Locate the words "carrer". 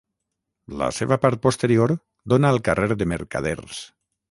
2.71-2.91